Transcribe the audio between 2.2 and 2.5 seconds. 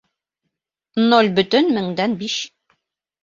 биш